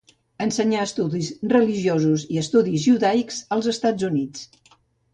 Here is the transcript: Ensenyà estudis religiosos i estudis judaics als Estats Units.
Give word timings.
Ensenyà 0.45 0.85
estudis 0.87 1.29
religiosos 1.53 2.25
i 2.37 2.41
estudis 2.45 2.89
judaics 2.89 3.41
als 3.59 3.73
Estats 3.77 4.13
Units. 4.13 4.53